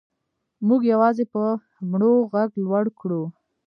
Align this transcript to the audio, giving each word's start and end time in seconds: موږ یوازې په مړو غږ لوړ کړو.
موږ 0.67 0.81
یوازې 0.93 1.25
په 1.33 1.41
مړو 1.91 2.13
غږ 2.31 2.49
لوړ 2.63 2.85
کړو. 2.99 3.23